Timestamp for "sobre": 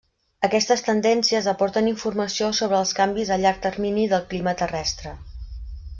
2.61-2.79